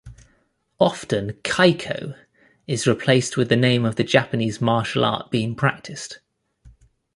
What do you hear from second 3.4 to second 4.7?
the name of the Japanese